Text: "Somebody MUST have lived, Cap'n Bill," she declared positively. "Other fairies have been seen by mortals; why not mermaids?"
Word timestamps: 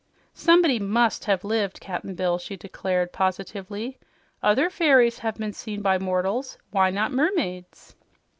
"Somebody 0.33 0.79
MUST 0.79 1.25
have 1.25 1.43
lived, 1.43 1.79
Cap'n 1.79 2.15
Bill," 2.15 2.39
she 2.39 2.57
declared 2.57 3.11
positively. 3.13 3.99
"Other 4.41 4.67
fairies 4.71 5.19
have 5.19 5.35
been 5.35 5.53
seen 5.53 5.83
by 5.83 5.99
mortals; 5.99 6.57
why 6.71 6.89
not 6.89 7.11
mermaids?" 7.11 7.95